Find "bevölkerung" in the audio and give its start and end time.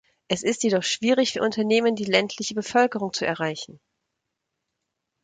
2.55-3.13